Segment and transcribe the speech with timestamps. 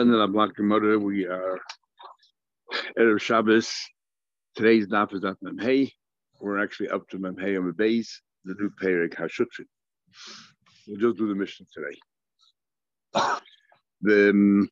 [0.00, 1.58] Alan and Ablat Gemara, we are
[2.98, 3.70] Erev Shabbos.
[4.54, 5.92] Today's daf is at Memhei.
[6.40, 9.66] We're actually up to Memhei on the base, the new Perek HaShutfin.
[10.88, 11.98] We'll just do the Mishnah today.
[14.00, 14.70] The, um,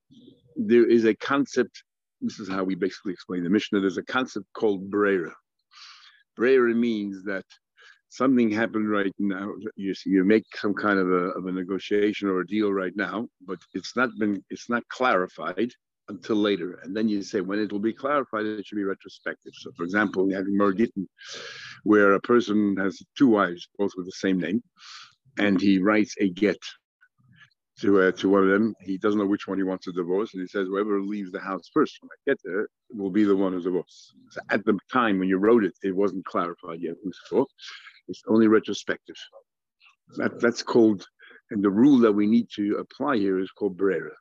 [0.56, 1.82] there is a concept,
[2.22, 3.80] this is how we basically explain the Mishnah.
[3.80, 5.34] There's a concept called Brera.
[6.36, 7.45] Brera means that
[8.09, 9.52] something happened right now.
[9.77, 13.29] You you make some kind of a, of a negotiation or a deal right now,
[13.46, 15.72] but it's not been it's not clarified
[16.08, 16.80] until later.
[16.82, 19.53] And then you say when it will be clarified, it should be retrospective.
[19.54, 21.07] So, for example, we have Mergitten,
[21.84, 24.62] where a person has two wives, both with the same name,
[25.39, 26.59] and he writes a get
[27.81, 28.75] to uh, to one of them.
[28.81, 31.40] He doesn't know which one he wants to divorce, and he says whoever leaves the
[31.40, 34.14] house first when I get there will be the one who's divorced.
[34.31, 36.97] So at the time when you wrote it, it wasn't clarified yet.
[38.08, 39.17] It's only retrospective.
[40.17, 41.06] That, that's called,
[41.50, 44.12] and the rule that we need to apply here is called brera.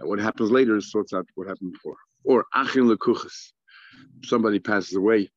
[0.00, 1.96] What happens later sorts out what happened before.
[2.24, 3.52] Or achin lekuchas.
[4.24, 5.30] Somebody passes away.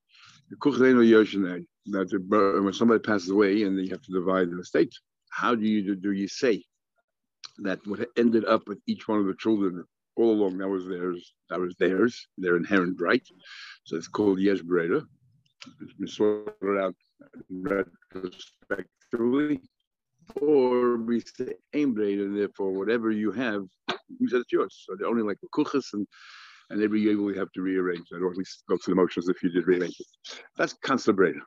[0.49, 1.65] That
[2.63, 4.93] when somebody passes away and you have to divide the estate,
[5.31, 6.63] how do you do you say
[7.59, 9.83] that what ended up with each one of the children
[10.17, 13.25] all along that was theirs, that was theirs, their inherent right.
[13.85, 15.01] So it's called yesh brera.
[15.81, 16.95] It's been sorted out
[17.49, 19.61] retrospectively,
[20.41, 23.63] or we say aim and therefore whatever you have,
[24.19, 24.83] we said it's yours.
[24.85, 26.05] So they're only like kuchas and
[26.71, 29.27] and every year we have to rearrange that, or at least go through the motions
[29.27, 30.07] if you did rearrange it.
[30.57, 31.41] That's constant brera.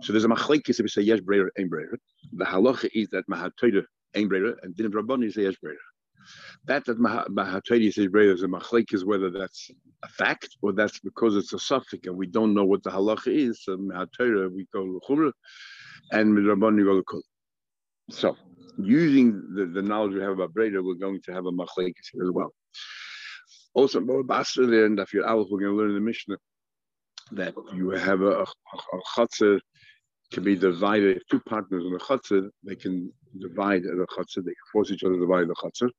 [0.00, 1.96] So there's a machlekes if we say yes brera, aim brera.
[2.32, 3.84] The halacha is that mahatoida
[4.28, 5.76] brera, and din rabbani say yes brera.
[6.66, 9.70] That that Mahataydi says is a machlek is whether that's
[10.02, 13.28] a fact or that's because it's a safek and we don't know what the halacha
[13.28, 13.64] is.
[13.64, 15.32] So Mahatayra we go to
[16.12, 17.22] and midrabban we go to kul.
[18.10, 18.36] So
[18.78, 22.24] using the, the knowledge we have about Brera, we're going to have a machlek here
[22.24, 22.52] as well.
[23.74, 26.36] Also, Basta there and Dafir Aleph, we're going to learn in the Mishnah
[27.32, 29.60] that you have a, a, a chatzah
[30.32, 31.16] can be divided.
[31.16, 34.44] If two partners in a chutzah, they can divide the chutzah.
[34.44, 35.90] They can force each other to divide the chutzah.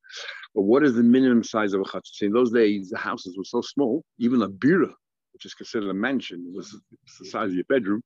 [0.55, 2.23] But what is the minimum size of a chutzah?
[2.23, 4.03] In those days, the houses were so small.
[4.19, 4.91] Even a bira,
[5.33, 6.75] which is considered a mansion, was
[7.19, 8.01] the size of your bedroom.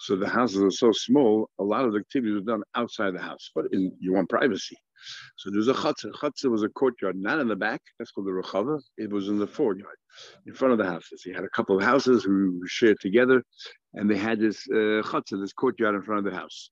[0.00, 1.48] So the houses are so small.
[1.58, 4.76] A lot of the activities were done outside the house, but in, you want privacy.
[5.36, 6.12] So there's a chutzah.
[6.12, 7.80] Chutzah was a courtyard, not in the back.
[7.98, 8.80] That's called the rechava.
[8.96, 9.98] It was in the foreyard,
[10.46, 11.22] in front of the houses.
[11.22, 13.42] He had a couple of houses who shared together,
[13.94, 16.70] and they had this uh, chutzah, this courtyard in front of the house.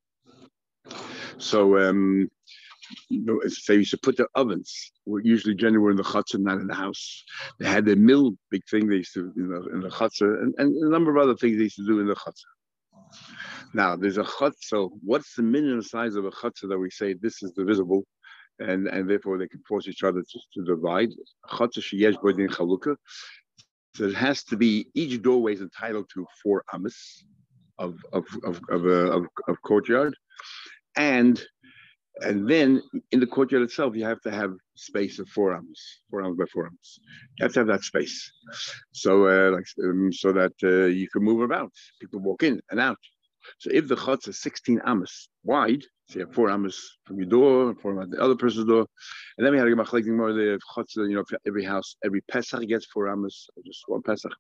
[1.39, 2.29] So um,
[3.11, 4.93] they used to put their ovens.
[5.07, 7.25] Usually, generally, were in the chutzah, not in the house.
[7.59, 10.55] They had their mill, big thing they used to, you know, in the chutzah, and,
[10.59, 12.45] and a number of other things they used to do in the chutzah.
[13.73, 14.91] Now, there's a chutzah.
[15.03, 18.05] What's the minimum size of a chutzah that we say this is divisible,
[18.61, 21.11] and and therefore they can force each other to, to divide?
[23.97, 27.25] So it has to be each doorway is entitled to four amas
[27.79, 30.15] of of of of, uh, of, of courtyard,
[30.97, 31.43] and
[32.21, 32.83] and then
[33.13, 36.45] in the courtyard itself, you have to have space of four arms, four arms by
[36.53, 37.01] four arms.
[37.39, 38.31] You have to have that space,
[38.93, 41.73] so uh, like um, so that uh, you can move about.
[42.01, 42.99] People walk in and out.
[43.59, 47.29] So if the chutz is 16 amas wide, so you have four amas from your
[47.29, 48.87] door, four amas the other person's door,
[49.37, 50.97] and then we had to get collecting more the chutz.
[50.97, 54.33] You know, every house, every pesach gets four amas, just one pesach.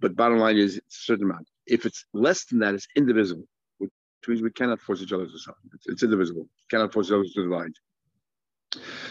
[0.00, 1.48] But bottom line is it's a certain amount.
[1.66, 3.46] If it's less than that, it's indivisible
[4.22, 5.58] which means we cannot force each other to suffer.
[5.74, 6.46] It's, it's indivisible.
[6.70, 7.72] Cannot force each other to divide.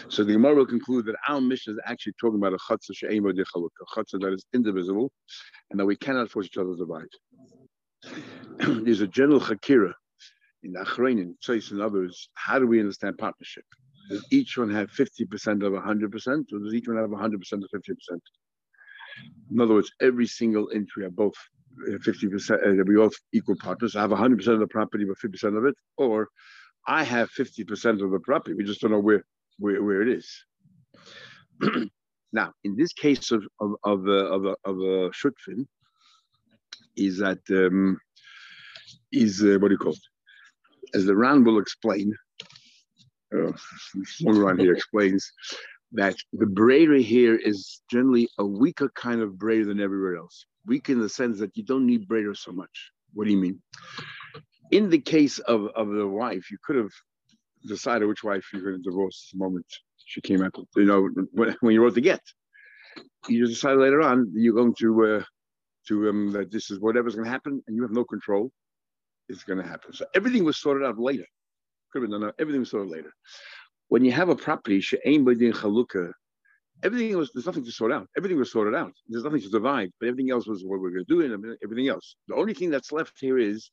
[0.08, 3.28] So the Gemara will conclude that our Mishnah is actually talking about a chatzah she'ema
[3.28, 5.12] a chatzah that is indivisible,
[5.70, 7.12] and that we cannot force each other to divide.
[8.58, 9.92] There's a general hakira
[10.62, 12.28] in Achrein, Tzais, and others.
[12.34, 13.64] How do we understand partnership?
[14.10, 18.20] Does each one have 50% of 100%, or does each one have 100% of 50%?
[19.50, 21.34] In other words, every single entry have both
[21.88, 23.96] 50%, uh, we all equal partners.
[23.96, 25.74] I have 100% of the property, but 50% of it.
[25.96, 26.28] Or
[26.86, 28.54] I have 50% of the property.
[28.54, 29.24] We just don't know where,
[29.58, 30.44] where, where it is.
[32.32, 35.66] now, in this case of, of, of, uh, of, a, of a shutfin,
[36.96, 37.98] is that, um,
[39.12, 39.98] is uh, what do you call it?
[40.94, 42.14] As the Ran will explain,
[43.34, 43.52] uh,
[44.20, 45.32] one Ran here explains
[45.92, 50.88] that the brera here is generally a weaker kind of brera than everywhere else weak
[50.88, 52.90] in the sense that you don't need brera so much.
[53.14, 53.60] What do you mean?
[54.70, 56.90] In the case of, of the wife, you could have
[57.66, 59.66] decided which wife you're going to divorce the moment
[60.04, 60.54] she came out.
[60.76, 62.22] You know, when, when you wrote the get,
[63.28, 65.24] you just decide later on you're going to uh,
[65.88, 68.50] to um, that this is whatever's going to happen, and you have no control.
[69.28, 69.92] It's going to happen.
[69.92, 71.24] So everything was sorted out later.
[71.92, 72.32] Could have been done.
[72.38, 73.12] Everything was sorted later.
[73.88, 76.12] When you have a property, she'ain b'din chalukah,
[76.82, 78.08] everything was there's nothing to sort out.
[78.16, 78.92] Everything was sorted out.
[79.08, 81.88] There's nothing to divide, but everything else was what we're going to do and everything
[81.88, 82.16] else.
[82.28, 83.70] The only thing that's left here is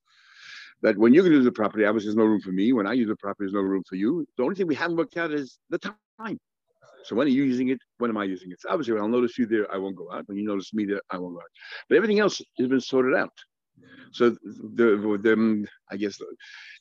[0.82, 2.74] that when you're going to use the property, obviously there's no room for me.
[2.74, 4.26] When I use the property, there's no room for you.
[4.38, 6.38] The only thing we haven't worked out is the time.
[7.04, 7.80] So when are you using it?
[7.98, 8.62] When am I using it?
[8.62, 10.28] So obviously, when I'll notice you there, I won't go out.
[10.28, 11.52] When you notice me there, I won't go out.
[11.88, 13.34] But everything else has been sorted out.
[14.12, 14.32] So
[14.76, 16.20] the, the um, I guess,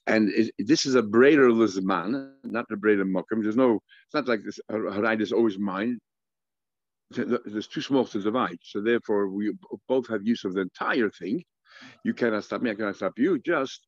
[0.06, 3.42] and it, this is a brera lizman, not a brera mokum.
[3.42, 4.58] There's no, it's not like this.
[4.70, 5.98] Harayt is always mine.
[7.10, 8.58] There's too small to divide.
[8.62, 9.52] So therefore, we
[9.88, 11.42] both have use of the entire thing.
[12.04, 12.70] You cannot stop me.
[12.70, 13.38] I cannot stop you.
[13.38, 13.86] Just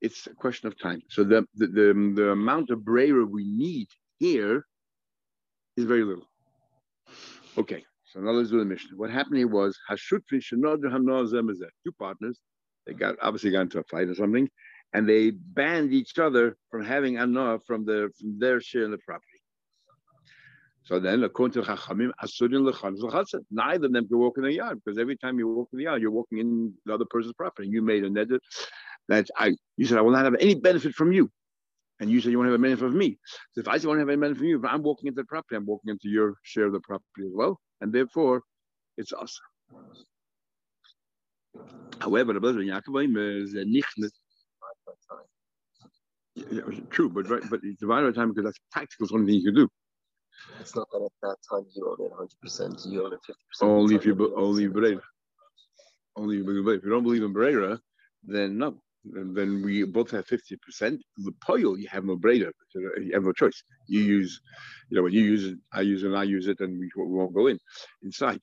[0.00, 1.02] it's a question of time.
[1.10, 3.88] So the the the, the amount of brera we need
[4.18, 4.64] here
[5.76, 6.26] is very little.
[7.58, 8.96] Okay, so now let's do the Mishnah.
[8.96, 12.40] What happened here was HaShutfin two partners.
[12.86, 14.48] They got obviously got into a fight or something,
[14.92, 18.98] and they banned each other from having anah from the from their share in the
[18.98, 19.40] property.
[20.84, 22.12] So then, according to Chachamim,
[23.50, 25.84] neither of them can walk in the yard because every time you walk in the
[25.84, 27.68] yard, you're walking in the other person's property.
[27.68, 28.38] You made a neder
[29.08, 31.28] that I, you said, I will not have any benefit from you.
[32.00, 33.18] And you said you want to have a benefit from me.
[33.52, 35.08] So if I say I want to have a benefit from you, but I'm walking
[35.08, 37.58] into the property, I'm walking into your share of the property as well.
[37.80, 38.42] And therefore,
[38.98, 39.38] it's us.
[42.00, 43.86] However, the brother Yaakov is nicht
[46.36, 46.60] yeah,
[46.90, 49.04] true, but right, but it's divided by time because that's practical.
[49.04, 49.68] It's the only thing you can do.
[50.60, 53.32] It's not that at that time you own it 100 percent, you own it 50
[53.48, 53.70] percent.
[53.70, 55.00] Only if you only Berera.
[56.14, 56.44] Only if
[56.84, 57.78] you don't believe in Berera,
[58.22, 58.76] then no
[59.14, 60.98] then we both have 50%.
[61.18, 63.62] The poil, you have no brera, you have no choice.
[63.86, 64.40] You use,
[64.90, 66.90] you know, when you use it, I use it, and I use it, and we,
[66.96, 67.58] we won't go in
[68.02, 68.40] inside.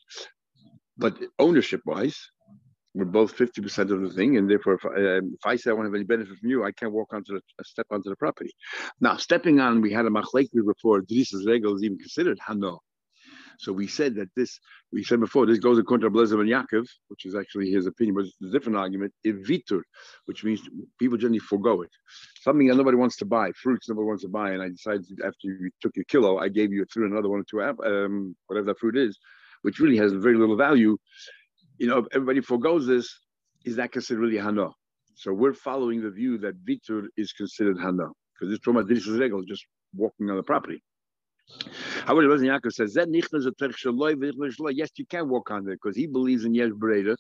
[0.98, 2.18] But ownership wise,
[2.94, 5.86] we're both 50% of the thing, and therefore, if, um, if I say I want
[5.86, 8.52] to have any benefit from you, I can't walk onto the step onto the property.
[9.02, 11.02] Now, stepping on, we had a machlek before.
[11.02, 12.80] Drisas Regel is even considered hano.
[13.60, 14.60] So we said that this,
[14.92, 18.16] we said before, this goes according to Blazer and Yaakov, which is actually his opinion,
[18.16, 19.14] but it's a different argument.
[19.26, 19.82] Evitur,
[20.26, 20.62] which means
[21.00, 21.90] people generally forego it.
[22.42, 25.48] Something that nobody wants to buy, fruits nobody wants to buy, and I decided after
[25.48, 28.80] you took your kilo, I gave you through another one or two, um, whatever that
[28.80, 29.18] fruit is,
[29.62, 30.98] which really has very little value.
[31.78, 33.20] You know, everybody foregoes this,
[33.66, 34.70] is that considered really hana?
[35.16, 39.06] So we're following the view that vitur is considered hana because this trauma is
[39.48, 39.66] just
[39.96, 40.82] walking on the property.
[42.06, 43.10] However, Rabbi Yaakov says that
[44.76, 47.16] yes, you can walk on it because he believes in yes brera.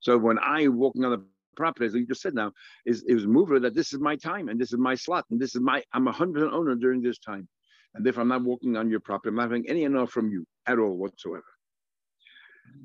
[0.00, 1.24] So when I walking on the
[1.56, 2.52] property, as you just said now,
[2.84, 5.54] is is mover that this is my time and this is my slot and this
[5.54, 7.48] is my I'm a hundred percent owner during this time,
[7.94, 9.28] and therefore I'm not walking on your property.
[9.28, 11.44] I'm not having any enough from you at all whatsoever.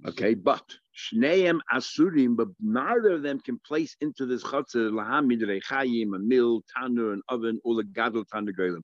[0.08, 0.64] Okay, but
[0.96, 6.62] Shneim Asurim, but neither of them can place into this chatzah lahamid rechayim, a mill,
[6.78, 8.80] tanur, an oven, or the gadol tanur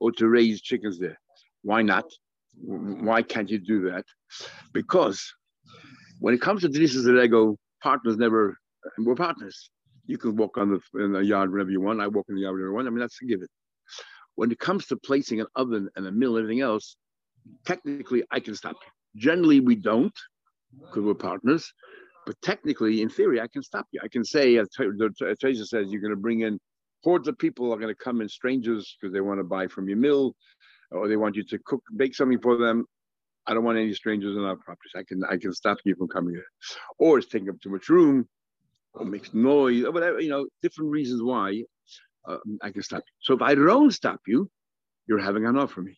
[0.00, 1.18] or to raise chickens there.
[1.62, 2.04] Why not?
[2.60, 4.04] Why can't you do that?
[4.72, 5.22] Because
[6.20, 8.56] when it comes to Drisas Regel, partners never,
[8.98, 9.70] we're partners.
[10.06, 12.00] You can walk on the, in the yard whenever you want.
[12.00, 12.86] I walk in the yard whenever I want.
[12.88, 13.48] I mean, that's a given.
[14.34, 16.96] When it comes to placing an oven and a mill and everything else,
[17.64, 19.20] technically I can stop you.
[19.20, 20.16] Generally, we don't
[20.80, 21.72] because we're partners.
[22.24, 24.00] But technically, in theory, I can stop you.
[24.02, 26.58] I can say, as Teresa says, you're going to bring in
[27.02, 29.88] hordes of people are going to come in, strangers, because they want to buy from
[29.88, 30.34] your mill
[30.92, 32.86] or they want you to cook, bake something for them.
[33.46, 34.92] I don't want any strangers in our properties.
[34.96, 36.46] I can I can stop you from coming here,
[36.98, 38.28] or it's taking up too much room,
[38.94, 40.20] or makes noise, or whatever.
[40.20, 41.64] You know, different reasons why
[42.28, 43.12] uh, I can stop you.
[43.20, 44.48] So if I don't stop you,
[45.08, 45.96] you're having hana from me.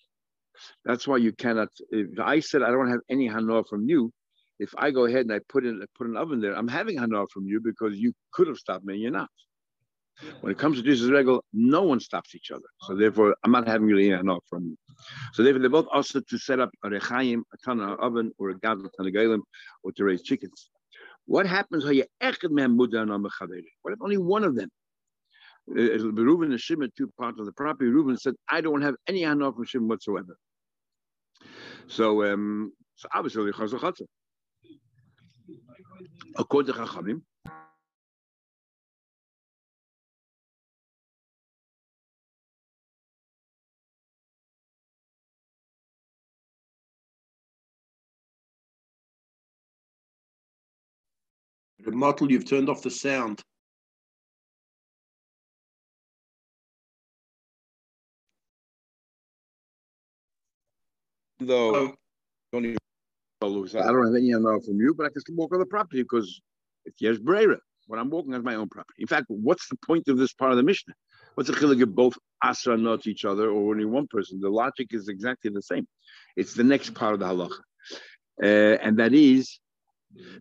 [0.85, 1.69] That's why you cannot.
[1.91, 4.11] If I said I don't have any hana from you,
[4.59, 7.27] if I go ahead and I put in put an oven there, I'm having hana
[7.33, 9.29] from you because you could have stopped me and you're not.
[10.41, 12.69] When it comes to drisas regel, no one stops each other.
[12.83, 14.77] So therefore, I'm not having really enough from you.
[15.33, 18.59] So therefore, they're both also to set up a rechaim, a tana oven, or a
[18.59, 19.41] gadol tarnegolim,
[19.83, 20.71] or to raise chickens.
[21.27, 21.85] What happens?
[21.85, 24.69] What if only one of them?
[25.71, 27.91] Uh, Reuben and Shimon, two parts of the property.
[27.91, 30.37] Reuben said, "I don't have any hana from Shimon whatsoever."
[31.87, 33.51] So, um, so obviously,
[36.37, 37.23] according to Chachamim,
[51.93, 53.43] model, you've turned off the sound.
[61.41, 61.95] Though, oh.
[62.53, 62.79] don't even,
[63.43, 66.03] I don't have any know from you, but I can still walk on the property
[66.03, 66.41] because
[66.85, 67.59] it's yes brera.
[67.87, 69.03] What I'm walking on my own property.
[69.03, 70.95] In fact, what's the point of this part of the Mishnah?
[71.35, 74.41] What's the chilik of both asra not each other or only one person?
[74.41, 75.87] The logic is exactly the same.
[76.37, 77.59] It's the next part of the halacha,
[78.43, 79.59] uh, and that is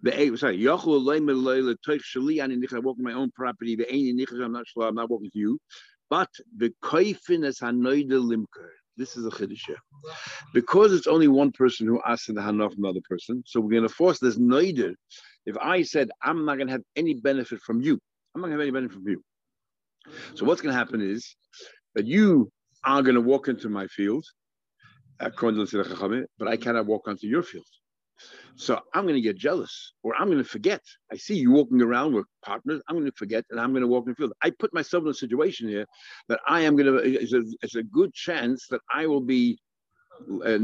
[0.02, 0.60] the eight, sorry.
[0.60, 1.02] Yachul
[2.74, 3.78] I walk in my own property.
[4.44, 4.88] I'm not sure.
[4.88, 5.60] I'm not walking to you,
[6.10, 8.70] but the koifin is hanoida limker.
[8.98, 9.76] This is a chiddush.
[10.54, 13.88] Because it's only one person who asks the hana from another person, so we're going
[13.88, 14.94] to force this noider.
[15.46, 18.00] If I said I'm not going to have any benefit from you,
[18.36, 19.24] I'm not going to have any benefit from you.
[20.36, 21.36] So what's going to happen is
[21.96, 22.52] that you
[22.84, 24.26] are going to walk into my field,
[25.20, 27.66] according to the but I cannot walk onto your field.
[28.56, 30.82] So I'm going to get jealous or I'm going to forget.
[31.12, 32.82] I see you walking around with partners.
[32.88, 34.34] I'm going to forget and I'm going to walk in the field.
[34.44, 35.86] I put myself in a situation here
[36.30, 39.58] that I am going to, it's a, it's a good chance that I will be
[40.46, 40.58] uh,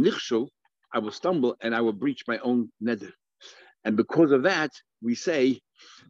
[0.91, 3.11] I will stumble and I will breach my own neder.
[3.85, 5.59] And because of that, we say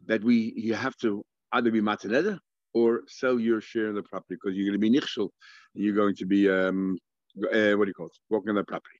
[0.06, 2.38] that we you have to either be mataneder
[2.72, 5.30] or sell your share in the property because you're going to be nichshel.
[5.74, 6.98] You're going to be um,
[7.38, 8.18] uh, what do you call it?
[8.28, 8.98] Walking on the property.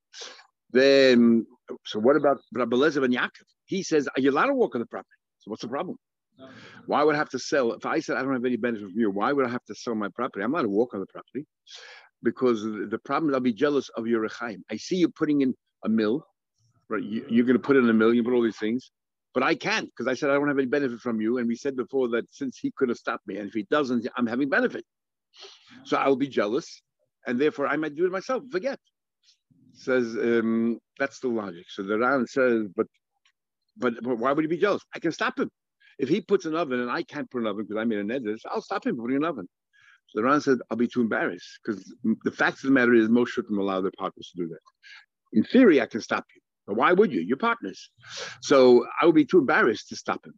[0.73, 1.47] Then,
[1.85, 3.47] so what about Rabbi Lezer and Yaakov?
[3.67, 5.09] He says, Are you allowed to walk on the property?
[5.39, 5.97] So what's the problem?
[6.87, 7.73] Why would I have to sell?
[7.73, 9.75] If I said I don't have any benefit from you, why would I have to
[9.75, 10.43] sell my property?
[10.43, 11.47] I'm not to walk on the property
[12.23, 14.63] because the problem is I'll be jealous of your rechaim.
[14.71, 16.25] I see you putting in a mill,
[16.89, 17.03] right?
[17.03, 18.91] You, are going to put in a mill, you put all these things,
[19.35, 21.39] but I can't because I said I don't have any benefit from you.
[21.39, 24.07] And we said before that since he could have stopped me, and if he doesn't,
[24.17, 24.85] I'm having benefit.
[25.85, 26.83] So I'll be jealous,
[27.27, 28.43] and therefore I might do it myself.
[28.51, 28.79] Forget
[29.81, 31.67] says um, that's the logic.
[31.69, 32.87] So the Ran says, but,
[33.77, 34.83] but but why would he be jealous?
[34.95, 35.51] I can stop him.
[35.99, 38.05] If he puts an oven and I can't put an oven because I made a
[38.05, 39.47] neder, I'll stop him putting an oven.
[40.09, 41.95] So the Ran said, I'll be too embarrassed because
[42.25, 44.59] the fact of the matter is most shouldn't allow their partners to do that.
[45.33, 46.41] In theory, I can stop you.
[46.67, 47.21] But why would you?
[47.21, 47.91] You're partners.
[48.43, 50.35] So I would be too embarrassed to stop him,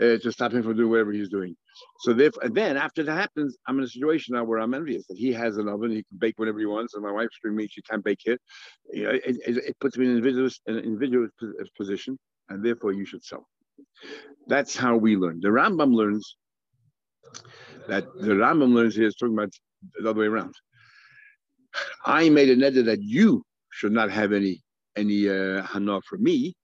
[0.00, 1.56] uh, to stop him from doing whatever he's doing.
[2.00, 5.16] So therefore, then after that happens, I'm in a situation now where I'm envious that
[5.16, 7.68] he has an oven, he can bake whatever he wants, and my wife's doing me,
[7.70, 8.38] she can't bake here.
[8.92, 11.30] You know, it, it, it, puts me in an invidious, an invidious
[11.76, 13.46] position, and therefore you should sell.
[14.46, 15.40] That's how we learn.
[15.40, 16.36] The Rambam learns
[17.88, 19.52] that the Rambam learns here is talking about
[19.98, 20.54] the other way around.
[22.04, 24.62] I made a neder that you should not have any
[24.96, 26.54] any uh, hana for me,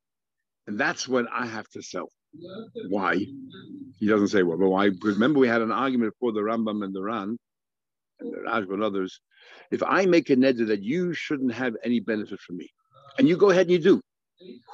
[0.67, 2.09] and that's what I have to sell.
[2.89, 3.27] Why?
[3.99, 4.91] He doesn't say well, but why?
[4.91, 7.39] Because remember we had an argument for the Rambam and the Ran,
[8.21, 9.21] and the Rashba and others.
[9.71, 12.69] If I make a neder that you shouldn't have any benefit from me,
[13.19, 14.01] and you go ahead and you do,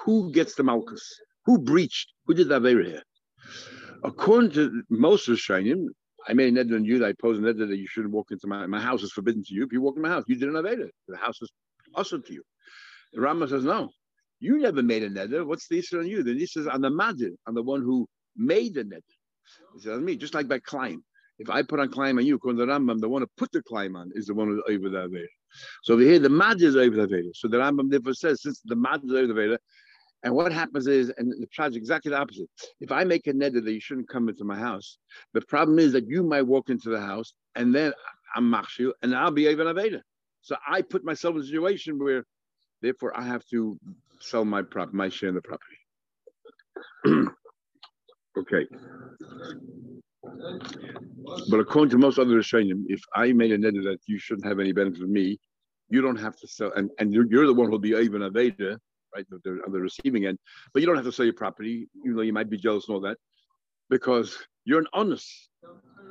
[0.05, 1.03] who gets the malkus?
[1.47, 2.13] Who breached?
[2.27, 3.03] Who did the Avera here?
[4.05, 5.87] According to most of the Shainim,
[6.29, 8.31] I made a neder on you that I posed a neder that you shouldn't walk
[8.31, 9.65] into my my house is forbidden to you.
[9.65, 10.89] If you walk in my house, you did an Avera.
[11.09, 11.51] The house is
[11.95, 12.43] awesome to you.
[13.13, 13.91] The Rambam says no.
[14.41, 15.45] You never made a neder.
[15.47, 16.23] What's the issue on you?
[16.23, 18.85] The issue is on the madir, on the one who made the.
[19.75, 21.03] He says on me, just like by climb.
[21.39, 23.53] If I put on climb on you, according to the Rambam, the one who put
[23.53, 25.27] the climb on is the one who's over the Avera.
[25.85, 27.31] So over here, the madir is over the Avera.
[27.35, 29.59] So the Rambam therefore says, since the madir is over the Avera,
[30.25, 32.49] and what happens is, and the is exactly the opposite.
[32.81, 34.99] If I make a neder that you shouldn't come into my house,
[35.33, 37.93] the problem is that you might walk into the house and then
[38.35, 40.01] I'm machshil and I'll be even aveda.
[40.41, 42.25] So I put myself in a situation where,
[42.83, 43.79] therefore, I have to
[44.21, 45.79] sell my prop, my share in the property.
[48.39, 48.67] okay.
[51.51, 54.61] But according to most other Rishonim, if I made a neder that you shouldn't have
[54.61, 55.39] any benefit of me,
[55.91, 58.31] you don't have to sell, and, and you're, you're the one who'll be even a
[58.31, 58.79] Veda,
[59.15, 60.39] right, the, on the receiving end,
[60.73, 62.95] but you don't have to sell your property, even though you might be jealous and
[62.95, 63.17] all that,
[63.89, 65.49] because you're an honest.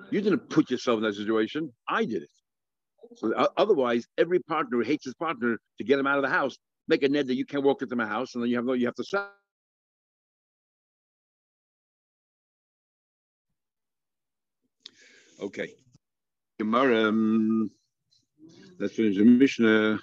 [0.09, 1.71] You didn't put yourself in that situation.
[1.87, 2.29] I did it.
[3.15, 6.57] So uh, otherwise, every partner hates his partner to get him out of the house
[6.87, 8.73] make a net that you can't walk into my house, and then you have no,
[8.73, 9.31] you have to sell.
[15.39, 15.73] Okay.
[16.59, 17.09] Gemara.
[17.09, 17.69] Um,
[18.79, 19.99] let's finish the Mishnah.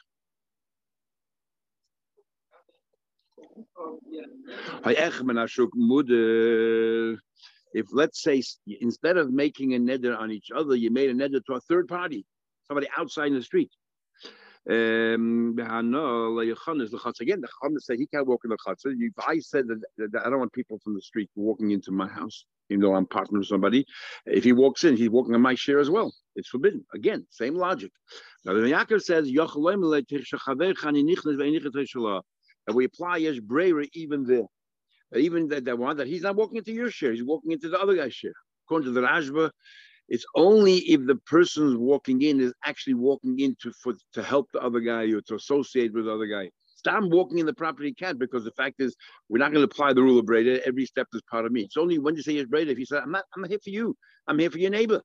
[7.76, 8.40] If let's say
[8.80, 11.88] instead of making a neder on each other, you made a neder to a third
[11.88, 12.24] party,
[12.68, 13.70] somebody outside in the street.
[14.68, 18.94] Um, again, the Chacham said he can't walk in the Chatzah.
[19.26, 19.80] I said that,
[20.12, 23.06] that, I don't want people from the street walking into my house, even though I'm
[23.06, 23.84] partner with somebody,
[24.24, 26.14] if he walks in, he's walking on my share as well.
[26.34, 26.86] It's forbidden.
[26.94, 27.92] Again, same logic.
[28.46, 29.28] Now, the Yaakov says,
[32.66, 34.46] and we apply Yesh Brera even there.
[35.14, 37.78] Even that, that one, that he's not walking into your share, he's walking into the
[37.78, 38.32] other guy's share.
[38.66, 39.50] According to the Rashba,
[40.08, 44.48] it's only if the person walking in is actually walking in to, for, to help
[44.52, 46.50] the other guy or to associate with the other guy.
[46.76, 48.94] Stop walking in the property can't because the fact is
[49.30, 50.60] we're not going to apply the rule of Brera.
[50.66, 51.62] Every step is part of me.
[51.62, 53.60] It's only when you say it's Brera if you say I'm not I'm not here
[53.62, 53.96] for you.
[54.28, 55.00] I'm here for your neighbor.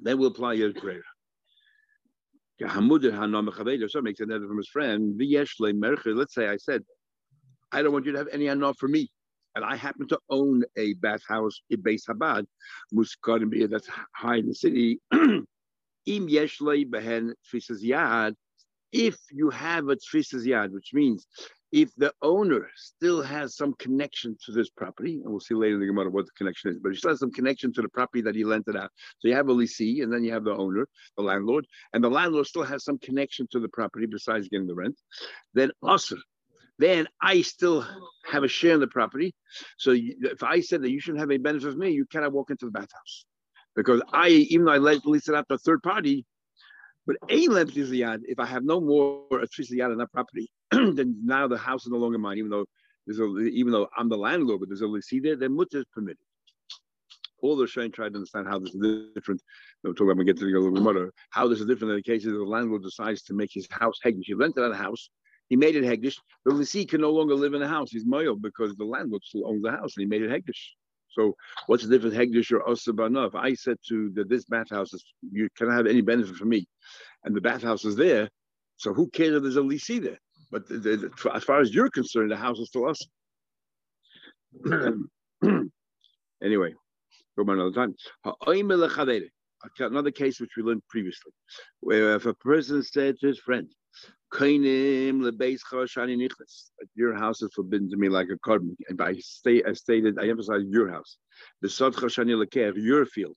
[0.00, 1.02] then we'll apply your prayer.
[2.60, 5.20] So makes another from his friend.
[5.20, 6.82] Let's say I said,
[7.72, 9.10] I don't want you to have any anah for me.
[9.58, 12.46] And I happen to own a bathhouse in Beis Habad,
[13.68, 15.00] that's high in the city.
[15.12, 15.46] Im
[16.06, 17.32] behen
[17.82, 18.34] yad.
[18.92, 21.26] If you have a tfisas yad, which means
[21.72, 25.80] if the owner still has some connection to this property, and we'll see later in
[25.80, 28.22] the Gemara what the connection is, but he still has some connection to the property
[28.22, 28.90] that he lent it out.
[29.18, 30.86] So you have a leasee, and then you have the owner,
[31.16, 34.74] the landlord, and the landlord still has some connection to the property besides getting the
[34.76, 34.96] rent.
[35.52, 36.14] Then also,
[36.78, 37.84] then I still
[38.26, 39.34] have a share in the property.
[39.78, 42.50] So if I said that you shouldn't have a benefit of me, you cannot walk
[42.50, 43.24] into the bathhouse
[43.74, 46.24] because I, even though I let lease it out to a third party,
[47.06, 51.48] but a yad, if I have no more a yad in that property, then now
[51.48, 52.66] the house is no longer mine, even though
[53.06, 55.84] there's a, even though I'm the landlord, but there's a lease there, then mutter is
[55.92, 56.18] permitted.
[57.40, 59.40] All the Shain tried to understand how this is different.
[59.86, 62.02] I'm talking about we get to the mother, uh, how this is different in the
[62.02, 64.24] cases the landlord decides to make his house hegdish.
[64.24, 65.08] He rented out a house,
[65.48, 66.16] he made it hegdish.
[66.44, 67.90] The lessee can no longer live in the house.
[67.90, 70.72] He's moyo because the landlord still owns the house and he made it hegdish.
[71.10, 71.34] So
[71.66, 73.26] what's the difference hegdish or osabana?
[73.26, 76.66] If I said to that this bathhouse is you cannot have any benefit for me,
[77.24, 78.28] and the bathhouse is there,
[78.76, 80.18] so who cares if there's a lessee there?
[80.50, 83.00] But the, the, as far as you're concerned, the house is still us.
[86.42, 86.74] anyway,
[87.36, 87.94] go about another time.
[89.80, 91.32] Another case which we learned previously,
[91.80, 93.68] where if a person said to his friend,
[96.94, 98.74] your house is forbidden to me like a korban.
[98.88, 101.16] And I, stay, I stated, I emphasize your house.
[101.62, 101.68] The
[102.76, 103.36] your field,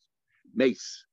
[0.54, 1.06] mace.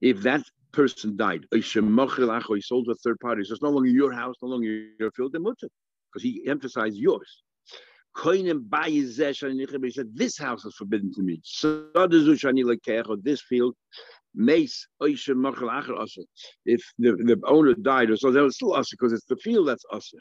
[0.00, 4.12] If that person died, he sold to a third party, so it's no longer your
[4.12, 4.66] house, no longer
[4.98, 5.68] your field, then mutter,
[6.12, 7.42] because he emphasized yours.
[8.14, 11.40] He said, This house is forbidden to me.
[13.22, 13.74] This field
[14.34, 14.86] mace
[16.64, 19.68] if the, the owner died or so then it's still usher because it's the field
[19.68, 20.18] that's usher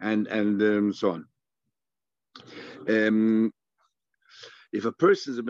[0.00, 1.24] and and um, so on.
[2.88, 3.52] Um,
[4.72, 5.42] if a person is a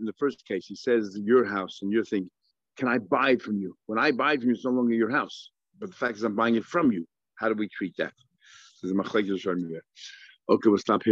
[0.00, 2.30] in the first case he says your house and you're thinking
[2.76, 3.76] can I buy it from you?
[3.86, 5.50] When I buy it from you it's no longer your house.
[5.80, 7.06] But the fact is I'm buying it from you.
[7.36, 8.12] How do we treat that?
[8.76, 8.94] So the
[10.50, 11.06] okay we'll stop here